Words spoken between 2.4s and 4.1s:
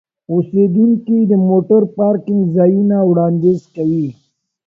ځایونه وړاندیز کوي.